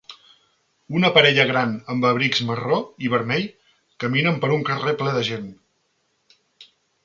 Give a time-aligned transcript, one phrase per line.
[0.99, 3.47] Una parella gran amb abrics marró i vermell
[4.05, 5.49] caminen per un carrer ple de gent.